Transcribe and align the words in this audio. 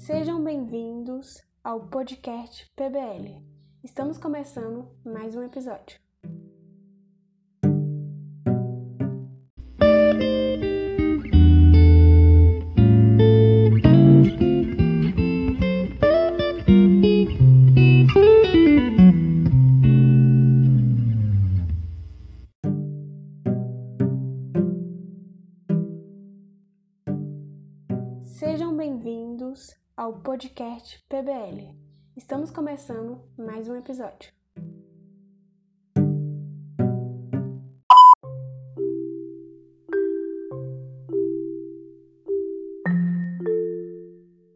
Sejam 0.00 0.42
bem-vindos 0.42 1.42
ao 1.62 1.88
podcast 1.88 2.66
PBL. 2.74 3.44
Estamos 3.84 4.16
começando 4.16 4.88
mais 5.04 5.36
um 5.36 5.42
episódio. 5.42 6.00
Ao 30.00 30.14
podcast 30.14 30.98
PBL. 31.10 31.76
Estamos 32.16 32.50
começando 32.50 33.20
mais 33.36 33.68
um 33.68 33.76
episódio. 33.76 34.32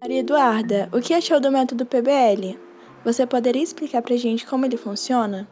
Maria 0.00 0.20
Eduarda, 0.20 0.88
o 0.94 1.02
que 1.02 1.12
achou 1.12 1.38
do 1.38 1.52
método 1.52 1.84
PBL? 1.84 2.58
Você 3.04 3.26
poderia 3.26 3.62
explicar 3.62 4.00
pra 4.00 4.16
gente 4.16 4.46
como 4.46 4.64
ele 4.64 4.78
funciona? 4.78 5.46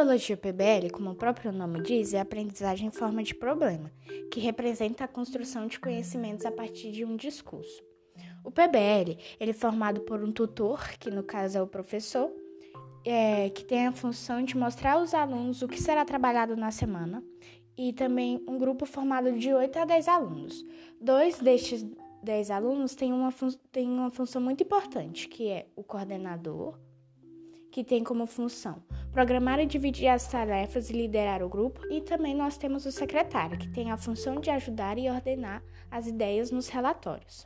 Metodologia 0.00 0.36
PBL, 0.36 0.90
como 0.90 1.10
o 1.10 1.14
próprio 1.14 1.52
nome 1.52 1.82
diz, 1.82 2.14
é 2.14 2.20
aprendizagem 2.20 2.88
em 2.88 2.90
forma 2.90 3.22
de 3.22 3.34
problema, 3.34 3.92
que 4.32 4.40
representa 4.40 5.04
a 5.04 5.08
construção 5.08 5.66
de 5.66 5.78
conhecimentos 5.78 6.46
a 6.46 6.50
partir 6.50 6.90
de 6.90 7.04
um 7.04 7.16
discurso. 7.16 7.82
O 8.42 8.50
PBL 8.50 9.18
ele 9.38 9.50
é 9.50 9.54
formado 9.54 10.00
por 10.00 10.24
um 10.24 10.32
tutor, 10.32 10.88
que 10.98 11.10
no 11.10 11.22
caso 11.22 11.58
é 11.58 11.62
o 11.62 11.66
professor, 11.66 12.32
é, 13.04 13.50
que 13.50 13.62
tem 13.62 13.86
a 13.86 13.92
função 13.92 14.42
de 14.42 14.56
mostrar 14.56 14.92
aos 14.92 15.12
alunos 15.12 15.60
o 15.60 15.68
que 15.68 15.80
será 15.80 16.02
trabalhado 16.02 16.56
na 16.56 16.70
semana, 16.70 17.22
e 17.76 17.92
também 17.92 18.42
um 18.48 18.56
grupo 18.56 18.86
formado 18.86 19.30
de 19.32 19.52
8 19.52 19.80
a 19.80 19.84
10 19.84 20.08
alunos. 20.08 20.64
Dois 20.98 21.38
destes 21.40 21.84
10 22.22 22.50
alunos 22.50 22.94
têm 22.94 23.12
uma, 23.12 23.30
têm 23.70 23.88
uma 23.88 24.10
função 24.10 24.40
muito 24.40 24.62
importante, 24.62 25.28
que 25.28 25.48
é 25.48 25.66
o 25.76 25.84
coordenador, 25.84 26.78
que 27.70 27.84
tem 27.84 28.02
como 28.02 28.26
função 28.26 28.82
programar 29.12 29.58
e 29.58 29.66
dividir 29.66 30.08
as 30.08 30.26
tarefas 30.28 30.88
e 30.88 30.92
liderar 30.92 31.42
o 31.42 31.48
grupo, 31.48 31.80
e 31.90 32.00
também 32.00 32.34
nós 32.34 32.56
temos 32.56 32.86
o 32.86 32.92
secretário, 32.92 33.58
que 33.58 33.68
tem 33.68 33.90
a 33.90 33.96
função 33.96 34.40
de 34.40 34.50
ajudar 34.50 34.98
e 34.98 35.10
ordenar 35.10 35.62
as 35.90 36.06
ideias 36.06 36.50
nos 36.50 36.68
relatórios. 36.68 37.44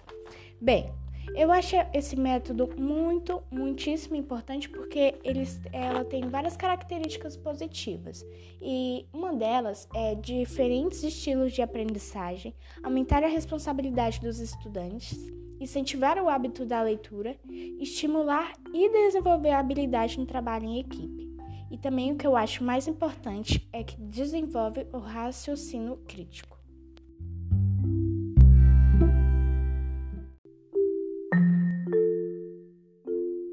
Bem, 0.61 0.93
eu 1.35 1.51
acho 1.51 1.75
esse 1.93 2.17
método 2.17 2.69
muito, 2.79 3.43
muitíssimo 3.51 4.15
importante 4.15 4.69
porque 4.69 5.15
eles, 5.25 5.61
ela 5.73 6.05
tem 6.05 6.29
várias 6.29 6.57
características 6.57 7.37
positivas 7.37 8.25
e 8.61 9.07
uma 9.13 9.33
delas 9.33 9.89
é 9.95 10.15
diferentes 10.15 11.03
estilos 11.03 11.53
de 11.53 11.63
aprendizagem, 11.63 12.55
aumentar 12.83 13.25
a 13.25 13.29
responsabilidade 13.29 14.21
dos 14.21 14.39
estudantes, 14.39 15.19
incentivar 15.65 16.19
o 16.23 16.29
hábito 16.29 16.65
da 16.65 16.83
leitura, 16.83 17.37
estimular 17.81 18.53
e 18.73 18.89
desenvolver 18.89 19.51
a 19.51 19.59
habilidade 19.59 20.19
no 20.19 20.27
trabalho 20.27 20.67
em 20.67 20.81
equipe. 20.81 21.35
E 21.71 21.79
também 21.79 22.13
o 22.13 22.17
que 22.17 22.27
eu 22.27 22.37
acho 22.37 22.63
mais 22.63 22.87
importante 22.87 23.69
é 23.73 23.83
que 23.83 24.01
desenvolve 24.01 24.87
o 24.93 24.99
raciocínio 24.99 25.97
crítico. 26.07 26.55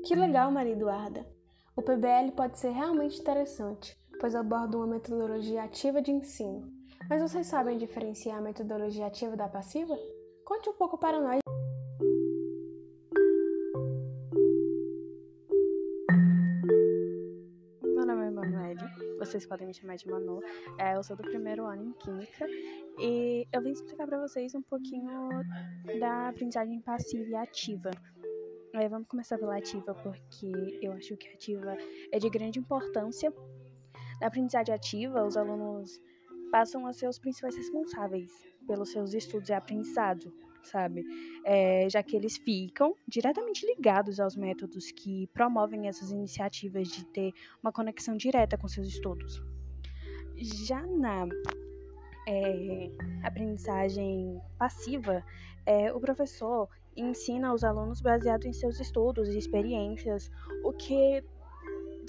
Que 0.06 0.16
legal, 0.16 0.52
Maria 0.52 0.74
Eduarda! 0.74 1.26
O 1.76 1.82
PBL 1.82 2.32
pode 2.36 2.60
ser 2.60 2.72
realmente 2.72 3.20
interessante, 3.20 3.98
pois 4.20 4.36
aborda 4.36 4.78
uma 4.78 4.86
metodologia 4.86 5.64
ativa 5.64 6.02
de 6.02 6.12
ensino. 6.12 6.70
Mas 7.10 7.22
vocês 7.22 7.48
sabem 7.48 7.78
diferenciar 7.78 8.38
a 8.38 8.42
metodologia 8.42 9.08
ativa 9.08 9.36
da 9.36 9.48
passiva? 9.48 9.98
Conte 10.46 10.70
um 10.70 10.74
pouco 10.74 10.98
para 10.98 11.20
nós. 11.20 11.41
Vocês 19.22 19.46
podem 19.46 19.68
me 19.68 19.74
chamar 19.74 19.98
de 19.98 20.08
Manu. 20.08 20.40
É, 20.80 20.96
eu 20.96 21.04
sou 21.04 21.16
do 21.16 21.22
primeiro 21.22 21.64
ano 21.66 21.84
em 21.84 21.94
Química 21.94 22.48
e 22.98 23.48
eu 23.54 23.62
vim 23.62 23.70
explicar 23.70 24.08
para 24.08 24.20
vocês 24.20 24.56
um 24.56 24.64
pouquinho 24.64 25.30
da 26.00 26.30
aprendizagem 26.30 26.82
passiva 26.82 27.30
e 27.30 27.36
ativa. 27.36 27.92
É, 28.74 28.90
vamos 28.90 29.08
começar 29.08 29.38
pela 29.38 29.58
ativa, 29.58 29.94
porque 29.94 30.80
eu 30.82 30.92
acho 30.94 31.16
que 31.18 31.28
a 31.30 31.34
ativa 31.34 31.78
é 32.12 32.18
de 32.18 32.30
grande 32.32 32.58
importância. 32.58 33.32
Na 34.20 34.26
aprendizagem 34.26 34.74
ativa, 34.74 35.24
os 35.24 35.38
alunos 35.38 36.02
passam 36.52 36.88
a 36.88 36.94
ser 36.94 37.08
os 37.08 37.20
principais 37.20 37.56
responsáveis 37.56 38.32
pelos 38.66 38.92
seus 38.92 39.14
estudos 39.14 39.50
e 39.50 39.54
aprendizado, 39.54 40.34
sabe? 40.64 41.04
É, 41.46 41.88
já 41.90 42.02
que 42.04 42.16
eles 42.16 42.38
ficam 42.38 42.96
diretamente 43.08 43.66
ligados 43.66 44.20
aos 44.20 44.36
métodos 44.36 44.92
que 44.92 45.28
promovem 45.28 45.88
essas 45.88 46.12
iniciativas 46.12 46.88
de 46.88 47.06
ter 47.06 47.34
uma 47.62 47.72
conexão 47.72 48.16
direta 48.16 48.58
com 48.58 48.68
seus 48.68 48.88
estudos. 48.88 49.42
Já 50.38 50.82
na 50.88 51.28
é, 52.28 52.92
aprendizagem 53.24 54.40
passiva, 54.58 55.24
é, 55.66 55.94
o 55.94 56.00
professor 56.00 56.70
ensina 56.96 57.50
aos 57.50 57.64
alunos 57.64 58.02
baseado 58.02 58.46
em 58.46 58.54
seus 58.54 58.80
estudos 58.80 59.30
e 59.30 59.38
experiências, 59.38 60.30
o 60.64 60.74
que 60.74 61.24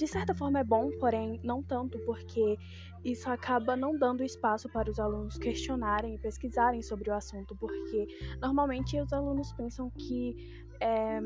de 0.02 0.08
certa 0.08 0.34
forma 0.34 0.58
é 0.58 0.64
bom, 0.64 0.90
porém 0.98 1.38
não 1.44 1.62
tanto, 1.62 1.96
porque 2.00 2.58
isso 3.04 3.30
acaba 3.30 3.76
não 3.76 3.96
dando 3.96 4.24
espaço 4.24 4.68
para 4.68 4.90
os 4.90 4.98
alunos 4.98 5.38
questionarem 5.38 6.16
e 6.16 6.18
pesquisarem 6.18 6.82
sobre 6.82 7.08
o 7.08 7.14
assunto, 7.14 7.54
porque 7.54 8.08
normalmente 8.40 9.00
os 9.00 9.12
alunos 9.12 9.52
pensam 9.52 9.90
que 9.90 10.34
é, 10.80 11.20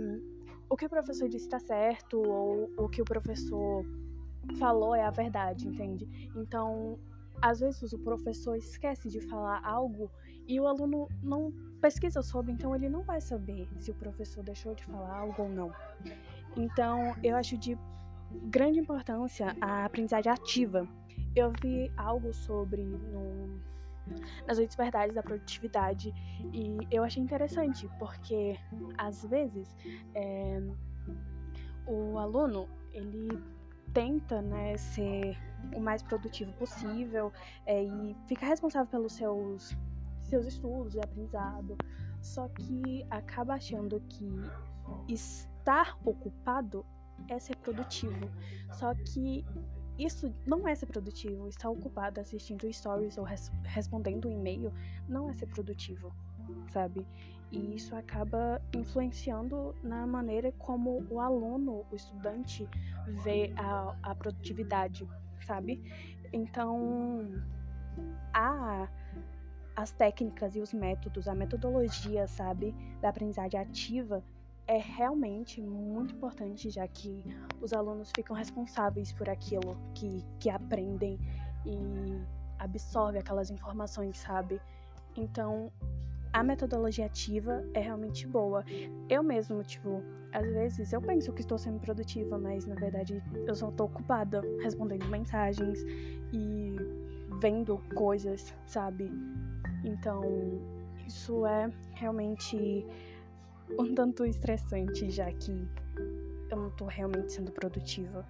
o 0.69 0.77
que 0.77 0.85
o 0.85 0.91
professor 0.91 1.27
disse 1.27 1.47
está 1.47 1.59
certo 1.59 2.21
ou 2.21 2.71
o 2.77 2.87
que 2.87 3.01
o 3.01 3.05
professor 3.07 3.83
falou 4.59 4.95
é 4.95 5.05
a 5.05 5.11
verdade, 5.11 5.67
entende? 5.67 6.07
Então, 6.37 6.99
às 7.41 7.61
vezes 7.61 7.95
o 7.95 7.99
professor 7.99 8.57
esquece 8.57 9.09
de 9.09 9.23
falar 9.23 9.65
algo 9.65 10.11
e 10.47 10.61
o 10.61 10.67
aluno 10.67 11.09
não 11.23 11.51
pesquisa 11.81 12.21
sobre, 12.23 12.53
então 12.53 12.77
ele 12.77 12.91
não 12.91 13.03
vai 13.03 13.23
saber 13.23 13.67
se 13.79 13.91
o 13.91 13.95
professor 13.95 14.45
deixou 14.45 14.75
de 14.75 14.85
falar 14.85 15.19
algo 15.19 15.45
ou 15.45 15.49
não. 15.49 15.73
Então, 16.55 17.15
eu 17.23 17.37
acho 17.37 17.57
de 17.57 17.79
grande 18.45 18.79
importância 18.79 19.57
a 19.61 19.85
aprendizagem 19.85 20.31
ativa. 20.33 20.87
Eu 21.35 21.53
vi 21.61 21.93
algo 21.97 22.33
sobre 22.33 22.83
no, 22.83 23.61
nas 24.47 24.59
oito 24.59 24.77
verdades 24.77 25.15
da 25.15 25.23
produtividade 25.23 26.13
e 26.53 26.79
eu 26.91 27.05
achei 27.05 27.23
interessante 27.23 27.89
porque 27.99 28.59
às 28.97 29.25
vezes 29.25 29.75
é, 30.15 30.63
o 31.87 32.19
aluno 32.19 32.69
ele 32.93 33.29
tenta 33.93 34.43
né, 34.43 34.77
ser 34.77 35.37
o 35.75 35.81
mais 35.81 36.03
produtivo 36.03 36.53
possível 36.55 37.33
é, 37.65 37.83
e 37.83 38.17
fica 38.27 38.47
responsável 38.47 38.87
pelos 38.87 39.13
seus 39.13 39.77
seus 40.21 40.45
estudos 40.45 40.95
e 40.95 40.99
aprendizado, 40.99 41.77
só 42.21 42.49
que 42.49 43.07
acaba 43.11 43.55
achando 43.55 44.03
que 44.09 44.29
estar 45.09 45.97
ocupado 46.05 46.85
é 47.29 47.39
ser 47.39 47.57
produtivo. 47.57 48.31
Só 48.73 48.95
que 48.95 49.45
isso 49.99 50.33
não 50.47 50.67
é 50.69 50.75
ser 50.75 50.87
produtivo. 50.87 51.49
Estar 51.49 51.71
ocupado 51.71 52.21
assistindo 52.21 52.71
stories 52.73 53.17
ou 53.19 53.25
res 53.25 53.51
respondendo 53.65 54.29
um 54.29 54.33
e-mail 54.33 54.73
não 55.09 55.31
é 55.31 55.35
ser 55.35 55.47
produtivo, 55.47 56.13
sabe? 56.69 57.07
E 57.51 57.77
isso 57.77 57.95
acaba 57.95 58.61
influenciando 58.75 59.75
na 59.83 60.07
maneira 60.07 60.53
como 60.53 61.07
o 61.09 61.21
aluno, 61.21 61.87
o 61.91 61.95
estudante, 61.95 62.69
vê 63.23 63.53
a, 63.57 63.97
a 64.03 64.15
produtividade, 64.15 65.09
sabe? 65.47 65.83
Então, 66.33 67.43
a 68.35 68.89
as 69.77 69.93
técnicas 69.93 70.57
e 70.57 70.61
os 70.61 70.73
métodos, 70.73 71.29
a 71.29 71.35
metodologia, 71.35 72.27
sabe, 72.27 72.75
da 73.03 73.11
aprendizagem 73.11 73.61
ativa 73.61 74.25
é 74.67 74.79
realmente 74.79 75.63
muito 75.63 76.15
importante, 76.15 76.71
já 76.71 76.87
que 76.89 77.23
os 77.61 77.73
alunos 77.73 78.11
ficam 78.15 78.35
responsáveis 78.35 79.13
por 79.13 79.29
aquilo 79.29 79.77
que, 79.95 80.25
que 80.41 80.51
aprendem 80.51 81.19
e 81.65 81.77
absorvem 82.59 83.21
aquelas 83.21 83.51
informações, 83.51 84.19
sabe? 84.19 84.61
Então, 85.17 85.71
a 86.33 86.43
metodologia 86.43 87.07
ativa 87.07 87.65
é 87.75 87.81
realmente 87.81 88.27
boa. 88.27 88.65
Eu 89.09 89.23
mesmo, 89.23 89.63
tipo, 89.63 90.03
às 90.33 90.47
vezes 90.47 90.93
eu 90.93 91.01
penso 91.01 91.33
que 91.33 91.41
estou 91.41 91.57
sendo 91.57 91.81
produtiva, 91.81 92.39
mas 92.39 92.67
na 92.67 92.75
verdade 92.75 93.23
eu 93.47 93.55
só 93.55 93.69
estou 93.69 93.87
ocupada 93.87 94.43
respondendo 94.61 95.07
mensagens 95.09 95.83
e 96.33 96.77
vendo 97.41 97.79
coisas, 97.95 98.53
sabe? 98.67 99.11
Então, 99.85 100.23
isso 101.07 101.47
é 101.47 101.71
realmente 101.95 102.85
um 103.79 103.95
tanto 103.95 104.25
estressante, 104.25 105.11
já 105.11 105.31
que 105.33 105.67
eu 106.51 106.57
não 106.57 106.69
estou 106.69 106.87
realmente 106.87 107.33
sendo 107.33 107.51
produtiva. 107.53 108.27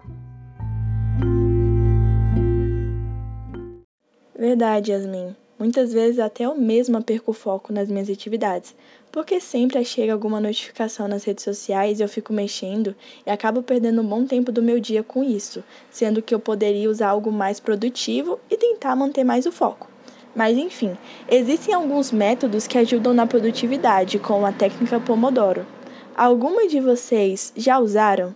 Verdade, 4.37 4.91
Yasmin. 4.91 5.35
Muitas 5.59 5.91
vezes 5.91 6.19
até 6.19 6.43
eu 6.43 6.53
mesma 6.53 7.01
perco 7.01 7.31
o 7.31 7.33
foco 7.33 7.73
nas 7.73 7.89
minhas 7.89 8.07
atividades, 8.07 8.75
porque 9.11 9.39
sempre 9.39 9.83
chega 9.83 10.13
alguma 10.13 10.39
notificação 10.39 11.07
nas 11.07 11.23
redes 11.23 11.43
sociais 11.43 11.99
e 11.99 12.03
eu 12.03 12.07
fico 12.07 12.31
mexendo 12.31 12.95
e 13.25 13.31
acabo 13.31 13.63
perdendo 13.63 14.01
um 14.01 14.07
bom 14.07 14.23
tempo 14.23 14.51
do 14.51 14.61
meu 14.61 14.79
dia 14.79 15.01
com 15.01 15.23
isso, 15.23 15.63
sendo 15.89 16.21
que 16.21 16.35
eu 16.35 16.39
poderia 16.39 16.87
usar 16.87 17.09
algo 17.09 17.31
mais 17.31 17.59
produtivo 17.59 18.39
e 18.51 18.55
tentar 18.55 18.95
manter 18.95 19.23
mais 19.23 19.47
o 19.47 19.51
foco. 19.51 19.96
Mas 20.37 20.55
enfim, 20.57 20.97
existem 21.27 21.73
alguns 21.73 22.11
métodos 22.13 22.67
que 22.67 22.77
ajudam 22.77 23.13
na 23.13 23.25
produtividade, 23.27 24.19
como 24.19 24.45
a 24.45 24.53
técnica 24.53 25.01
Pomodoro. 25.01 25.67
Alguma 26.15 26.67
de 26.67 26.79
vocês 26.79 27.51
já 27.57 27.79
usaram? 27.79 28.35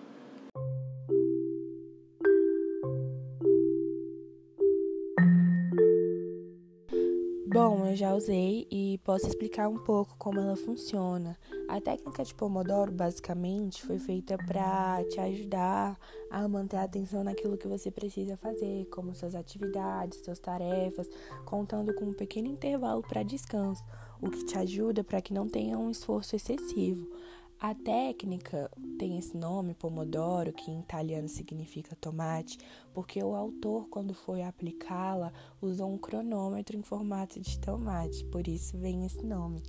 Eu 7.91 7.95
já 7.97 8.15
usei 8.15 8.65
e 8.71 8.97
posso 9.03 9.27
explicar 9.27 9.67
um 9.67 9.77
pouco 9.77 10.15
como 10.17 10.39
ela 10.39 10.55
funciona. 10.55 11.37
A 11.67 11.81
técnica 11.81 12.23
de 12.23 12.33
Pomodoro, 12.33 12.89
basicamente, 12.89 13.81
foi 13.81 13.99
feita 13.99 14.37
para 14.37 15.03
te 15.09 15.19
ajudar 15.19 15.99
a 16.29 16.47
manter 16.47 16.77
a 16.77 16.83
atenção 16.83 17.21
naquilo 17.21 17.57
que 17.57 17.67
você 17.67 17.91
precisa 17.91 18.37
fazer, 18.37 18.85
como 18.85 19.13
suas 19.13 19.35
atividades, 19.35 20.23
suas 20.23 20.39
tarefas, 20.39 21.09
contando 21.43 21.93
com 21.93 22.05
um 22.05 22.13
pequeno 22.13 22.47
intervalo 22.47 23.01
para 23.01 23.23
descanso, 23.23 23.83
o 24.21 24.29
que 24.29 24.45
te 24.45 24.57
ajuda 24.57 25.03
para 25.03 25.21
que 25.21 25.33
não 25.33 25.49
tenha 25.49 25.77
um 25.77 25.91
esforço 25.91 26.33
excessivo. 26.33 27.05
A 27.61 27.75
técnica 27.75 28.71
tem 28.97 29.19
esse 29.19 29.37
nome, 29.37 29.75
Pomodoro, 29.75 30.51
que 30.51 30.71
em 30.71 30.79
italiano 30.79 31.29
significa 31.29 31.95
tomate, 31.95 32.57
porque 32.91 33.23
o 33.23 33.35
autor, 33.35 33.87
quando 33.87 34.15
foi 34.15 34.41
aplicá-la, 34.41 35.31
usou 35.61 35.93
um 35.93 35.97
cronômetro 35.99 36.75
em 36.75 36.81
formato 36.81 37.39
de 37.39 37.59
tomate, 37.59 38.25
por 38.25 38.47
isso 38.47 38.75
vem 38.79 39.05
esse 39.05 39.23
nome. 39.23 39.61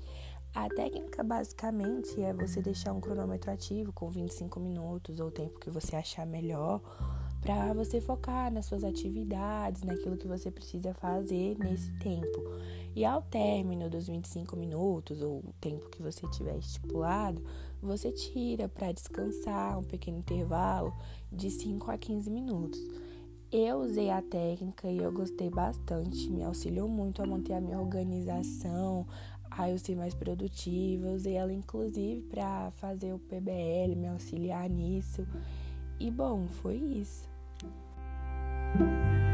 A 0.54 0.70
técnica 0.70 1.22
basicamente 1.22 2.18
é 2.18 2.32
você 2.32 2.62
deixar 2.62 2.94
um 2.94 3.00
cronômetro 3.00 3.50
ativo 3.50 3.92
com 3.92 4.08
25 4.08 4.58
minutos 4.58 5.20
ou 5.20 5.28
o 5.28 5.30
tempo 5.30 5.60
que 5.60 5.68
você 5.68 5.94
achar 5.94 6.24
melhor, 6.24 6.80
para 7.42 7.74
você 7.74 8.00
focar 8.00 8.52
nas 8.52 8.66
suas 8.66 8.84
atividades, 8.84 9.82
naquilo 9.82 10.16
que 10.16 10.28
você 10.28 10.48
precisa 10.50 10.94
fazer 10.94 11.58
nesse 11.58 11.90
tempo. 11.98 12.40
E 12.94 13.04
ao 13.04 13.20
término 13.20 13.90
dos 13.90 14.06
25 14.06 14.56
minutos 14.56 15.20
ou 15.20 15.38
o 15.38 15.54
tempo 15.60 15.90
que 15.90 16.00
você 16.00 16.26
tiver 16.28 16.56
estipulado, 16.56 17.42
você 17.82 18.12
tira 18.12 18.68
para 18.68 18.92
descansar 18.92 19.76
um 19.76 19.82
pequeno 19.82 20.18
intervalo 20.18 20.94
de 21.32 21.50
5 21.50 21.90
a 21.90 21.98
15 21.98 22.30
minutos. 22.30 22.80
Eu 23.50 23.80
usei 23.80 24.08
a 24.08 24.22
técnica 24.22 24.88
e 24.88 24.98
eu 24.98 25.12
gostei 25.12 25.50
bastante, 25.50 26.30
me 26.30 26.44
auxiliou 26.44 26.88
muito 26.88 27.22
a 27.22 27.26
manter 27.26 27.54
a 27.54 27.60
minha 27.60 27.80
organização, 27.80 29.04
a 29.50 29.68
eu 29.68 29.78
ser 29.78 29.96
mais 29.96 30.14
produtiva. 30.14 31.10
Usei 31.10 31.34
ela 31.34 31.52
inclusive 31.52 32.22
para 32.22 32.70
fazer 32.72 33.12
o 33.12 33.18
PBL, 33.18 33.96
me 33.96 34.06
auxiliar 34.06 34.70
nisso. 34.70 35.26
E 35.98 36.10
bom, 36.10 36.46
foi 36.46 36.76
isso. 36.76 37.31
Música 38.78 39.31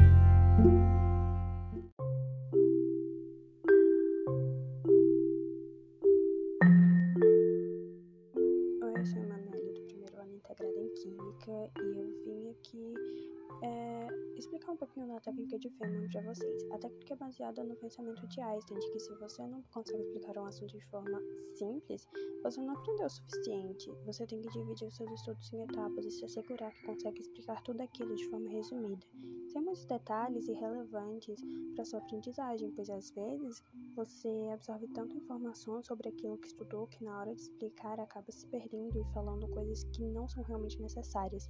técnica 15.19 15.59
de 15.59 15.69
Feynman 15.69 16.09
para 16.09 16.21
vocês. 16.21 16.63
A 16.71 16.77
técnica 16.77 17.13
é 17.13 17.17
baseada 17.17 17.63
no 17.63 17.75
pensamento 17.75 18.27
de 18.27 18.41
Einstein, 18.41 18.79
de 18.79 18.91
que 18.91 18.99
se 18.99 19.13
você 19.15 19.45
não 19.47 19.61
consegue 19.73 20.01
explicar 20.01 20.37
um 20.37 20.45
assunto 20.45 20.77
de 20.77 20.85
forma 20.85 21.21
simples, 21.53 22.07
você 22.43 22.61
não 22.61 22.73
aprendeu 22.73 23.05
o 23.05 23.09
suficiente. 23.09 23.91
Você 24.05 24.25
tem 24.25 24.41
que 24.41 24.49
dividir 24.49 24.91
seus 24.91 25.11
estudos 25.11 25.51
em 25.53 25.61
etapas 25.61 26.05
e 26.05 26.11
se 26.11 26.25
assegurar 26.25 26.71
que 26.73 26.85
consegue 26.85 27.21
explicar 27.21 27.61
tudo 27.63 27.81
aquilo 27.81 28.15
de 28.15 28.29
forma 28.29 28.49
resumida, 28.49 29.05
sem 29.47 29.61
muitos 29.61 29.85
detalhes 29.85 30.47
irrelevantes 30.47 31.41
para 31.75 31.85
sua 31.85 31.99
aprendizagem, 31.99 32.71
pois 32.71 32.89
às 32.89 33.11
vezes 33.11 33.63
você 33.95 34.49
absorve 34.53 34.87
tanta 34.89 35.15
informação 35.15 35.83
sobre 35.83 36.09
aquilo 36.09 36.37
que 36.37 36.47
estudou 36.47 36.87
que 36.87 37.03
na 37.03 37.19
hora 37.19 37.33
de 37.33 37.41
explicar 37.41 37.99
acaba 37.99 38.31
se 38.31 38.45
perdendo 38.47 38.99
e 38.99 39.13
falando 39.13 39.49
coisas 39.49 39.83
que 39.85 40.03
não 40.03 40.27
são 40.27 40.43
realmente 40.43 40.81
necessárias. 40.81 41.49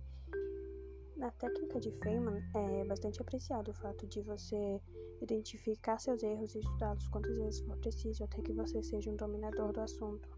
Na 1.19 1.31
técnica 1.31 1.81
de 1.81 1.91
Feynman, 2.01 2.41
é 2.55 2.85
bastante 2.85 3.21
apreciado 3.21 3.71
o 3.71 3.73
fato 3.73 4.07
de 4.07 4.21
você 4.21 4.81
identificar 5.21 5.99
seus 5.99 6.23
erros 6.23 6.55
e 6.55 6.59
estudá-los 6.59 7.09
quantas 7.09 7.35
vezes 7.35 7.59
for 7.59 7.75
preciso 7.75 8.23
até 8.23 8.41
que 8.41 8.53
você 8.53 8.81
seja 8.81 9.11
um 9.11 9.17
dominador 9.17 9.73
do 9.73 9.81
assunto. 9.81 10.29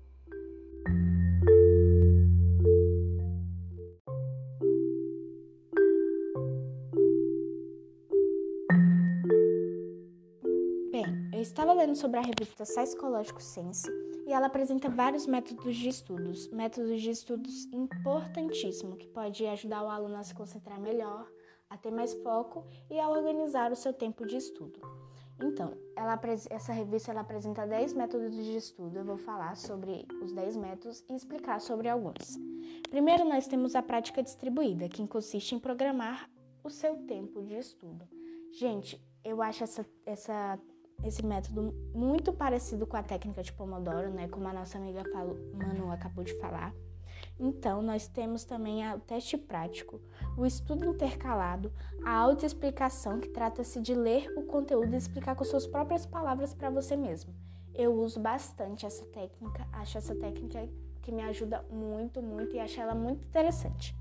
Bem, 10.92 11.06
eu 11.32 11.42
estava 11.44 11.74
lendo 11.74 11.96
sobre 11.96 12.18
a 12.18 12.24
revista 12.24 12.64
Psychological 12.64 13.40
Sense 13.40 14.11
e 14.26 14.34
ela 14.34 14.48
apresenta 14.48 14.90
vários 14.90 15.26
métodos 15.26 15.76
de 15.76 15.90
estudos, 15.90 16.50
métodos 16.50 17.02
de 17.02 17.10
estudos 17.10 17.66
importantíssimos 17.72 18.98
que 18.98 19.08
pode 19.08 19.46
ajudar 19.46 19.84
o 19.84 19.90
aluno 19.90 20.16
a 20.16 20.24
se 20.24 20.34
concentrar 20.34 20.80
melhor, 20.80 21.30
a 21.70 21.78
ter 21.78 21.92
mais 21.92 22.14
foco 22.16 22.66
e 22.90 23.00
a 23.00 23.10
organizar 23.10 23.72
o 23.72 23.76
seu 23.76 23.94
tempo 23.94 24.26
de 24.26 24.38
estudo. 24.38 24.80
Então, 25.44 25.76
ela, 25.96 26.20
essa 26.50 26.72
revista 26.72 27.12
ela 27.12 27.22
apresenta 27.22 27.66
10 27.66 27.94
métodos 27.94 28.36
de 28.36 28.56
estudo. 28.56 29.00
Eu 29.00 29.06
vou 29.06 29.18
falar 29.18 29.56
sobre 29.56 30.06
os 30.22 30.32
10 30.32 30.56
métodos 30.58 31.04
e 31.10 31.16
explicar 31.16 31.60
sobre 31.60 31.90
alguns. 31.90 32.38
Primeiro, 32.90 33.26
nós 33.26 33.48
temos 33.48 33.76
a 33.76 33.82
prática 33.82 34.22
distribuída, 34.22 34.88
que 34.88 35.06
consiste 35.08 35.56
em 35.56 35.60
programar 35.60 36.30
o 36.64 36.70
seu 36.70 36.96
tempo 37.08 37.42
de 37.42 37.56
estudo. 37.56 38.08
Gente, 38.52 39.02
eu 39.24 39.42
acho 39.42 39.64
essa, 39.64 39.86
essa 40.06 40.60
esse 41.04 41.26
método 41.26 41.74
muito 41.94 42.32
parecido 42.34 42.86
com 42.86 42.98
a 42.98 43.04
técnica 43.04 43.44
de 43.44 43.52
Pomodoro, 43.54 44.10
né? 44.10 44.28
Como 44.28 44.48
a 44.48 44.54
nossa 44.54 44.78
amiga 44.78 45.04
falou, 45.12 45.38
Manu 45.54 45.92
acabou 45.92 46.24
de 46.24 46.38
falar. 46.40 46.74
Então, 47.40 47.82
nós 47.82 48.08
temos 48.08 48.44
também 48.44 48.88
o 48.94 49.00
teste 49.00 49.38
prático, 49.38 50.00
o 50.38 50.46
estudo 50.46 50.86
intercalado, 50.86 51.72
a 52.06 52.14
autoexplicação, 52.14 53.20
que 53.20 53.30
trata-se 53.30 53.82
de 53.82 53.96
ler 53.96 54.32
o 54.38 54.44
conteúdo 54.44 54.94
e 54.94 54.98
explicar 54.98 55.36
com 55.36 55.44
suas 55.44 55.66
próprias 55.66 56.06
palavras 56.06 56.54
para 56.54 56.70
você 56.70 56.96
mesmo. 56.96 57.34
Eu 57.74 57.94
uso 57.94 58.20
bastante 58.20 58.86
essa 58.86 59.06
técnica, 59.06 59.68
acho 59.72 59.98
essa 59.98 60.16
técnica 60.16 60.68
que 61.02 61.12
me 61.12 61.24
ajuda 61.24 61.66
muito, 61.72 62.22
muito 62.22 62.56
e 62.56 62.60
acho 62.60 62.80
ela 62.80 62.94
muito 62.94 63.26
interessante. 63.26 63.96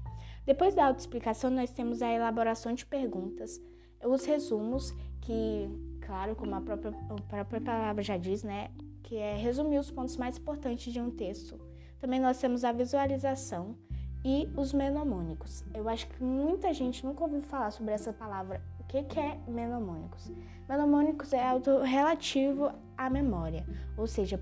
Depois 0.44 0.74
da 0.74 0.86
autoexplicação, 0.86 1.50
nós 1.50 1.70
temos 1.70 2.02
a 2.02 2.12
elaboração 2.12 2.74
de 2.74 2.84
perguntas, 2.84 3.60
os 4.04 4.24
resumos, 4.24 4.92
que 5.20 5.68
claro, 6.10 6.34
como 6.34 6.52
a 6.56 6.60
própria, 6.60 6.92
a 7.08 7.22
própria 7.22 7.60
palavra 7.60 8.02
já 8.02 8.16
diz, 8.16 8.42
né, 8.42 8.68
que 9.00 9.16
é 9.16 9.36
resumir 9.36 9.78
os 9.78 9.92
pontos 9.92 10.16
mais 10.16 10.36
importantes 10.36 10.92
de 10.92 11.00
um 11.00 11.08
texto. 11.08 11.56
Também 12.00 12.18
nós 12.18 12.36
temos 12.36 12.64
a 12.64 12.72
visualização 12.72 13.76
e 14.24 14.48
os 14.56 14.72
menomônicos. 14.72 15.64
Eu 15.72 15.88
acho 15.88 16.08
que 16.08 16.20
muita 16.20 16.74
gente 16.74 17.06
nunca 17.06 17.22
ouviu 17.22 17.40
falar 17.40 17.70
sobre 17.70 17.94
essa 17.94 18.12
palavra. 18.12 18.60
O 18.80 18.84
que, 18.88 19.04
que 19.04 19.20
é 19.20 19.38
menomônicos? 19.46 20.32
Menomônicos 20.68 21.32
é 21.32 21.48
algo 21.48 21.78
relativo 21.82 22.72
à 22.98 23.08
memória, 23.08 23.64
ou 23.96 24.08
seja, 24.08 24.38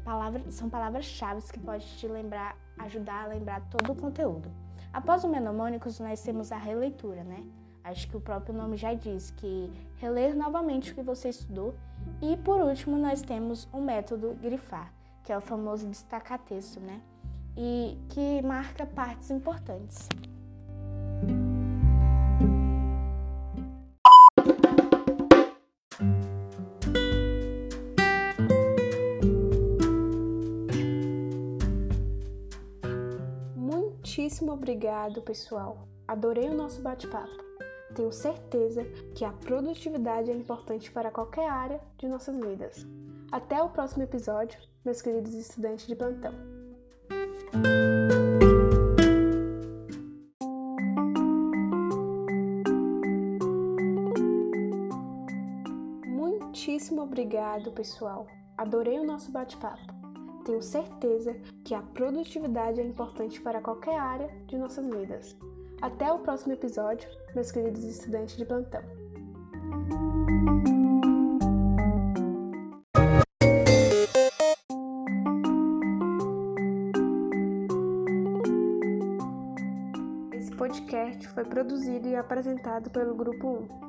são 0.48 0.70
palavras-chave 0.70 1.42
que 1.52 1.60
podem 1.60 1.86
te 1.86 2.08
lembrar, 2.08 2.56
ajudar 2.78 3.24
a 3.24 3.26
lembrar 3.26 3.60
todo 3.68 3.92
o 3.92 3.94
conteúdo. 3.94 4.50
Após 4.90 5.22
o 5.22 5.28
menomônicos, 5.28 6.00
nós 6.00 6.22
temos 6.22 6.50
a 6.50 6.56
releitura, 6.56 7.22
né? 7.24 7.44
Acho 7.88 8.06
que 8.06 8.18
o 8.18 8.20
próprio 8.20 8.54
nome 8.54 8.76
já 8.76 8.92
diz 8.92 9.30
que 9.30 9.72
reler 9.96 10.36
novamente 10.36 10.92
o 10.92 10.94
que 10.94 11.00
você 11.00 11.30
estudou. 11.30 11.74
E 12.20 12.36
por 12.36 12.60
último, 12.60 12.98
nós 12.98 13.22
temos 13.22 13.66
o 13.72 13.80
método 13.80 14.36
grifar, 14.42 14.92
que 15.24 15.32
é 15.32 15.38
o 15.38 15.40
famoso 15.40 15.86
destacar 15.86 16.38
texto, 16.38 16.78
né? 16.80 17.00
E 17.56 17.96
que 18.10 18.42
marca 18.42 18.84
partes 18.84 19.30
importantes. 19.30 20.06
Muitíssimo 33.56 34.52
obrigado, 34.52 35.22
pessoal. 35.22 35.88
Adorei 36.06 36.50
o 36.50 36.54
nosso 36.54 36.82
bate-papo. 36.82 37.47
Tenho 37.94 38.12
certeza 38.12 38.84
que 39.14 39.24
a 39.24 39.32
produtividade 39.32 40.30
é 40.30 40.34
importante 40.34 40.90
para 40.90 41.10
qualquer 41.10 41.48
área 41.48 41.80
de 41.96 42.06
nossas 42.06 42.36
vidas. 42.36 42.86
Até 43.32 43.62
o 43.62 43.68
próximo 43.68 44.02
episódio, 44.02 44.58
meus 44.84 45.02
queridos 45.02 45.34
estudantes 45.34 45.86
de 45.86 45.94
plantão. 45.94 46.32
Muitíssimo 56.06 57.02
obrigado, 57.02 57.72
pessoal. 57.72 58.26
Adorei 58.56 58.98
o 58.98 59.04
nosso 59.04 59.30
bate-papo. 59.30 59.98
Tenho 60.44 60.62
certeza 60.62 61.34
que 61.64 61.74
a 61.74 61.82
produtividade 61.82 62.80
é 62.80 62.84
importante 62.84 63.40
para 63.40 63.60
qualquer 63.60 63.98
área 63.98 64.28
de 64.46 64.56
nossas 64.56 64.86
vidas. 64.86 65.36
Até 65.80 66.12
o 66.12 66.18
próximo 66.18 66.52
episódio, 66.52 67.08
meus 67.36 67.52
queridos 67.52 67.84
estudantes 67.84 68.36
de 68.36 68.44
plantão. 68.44 68.82
Esse 80.32 80.50
podcast 80.56 81.28
foi 81.28 81.44
produzido 81.44 82.08
e 82.08 82.16
apresentado 82.16 82.90
pelo 82.90 83.14
Grupo 83.14 83.46
1. 83.46 83.87